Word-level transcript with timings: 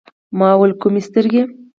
ما 0.37 0.49
ویل: 0.59 0.71
کومي 0.81 1.01
سترګي؟ 1.07 1.41